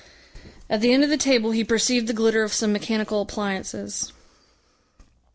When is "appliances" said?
3.21-4.13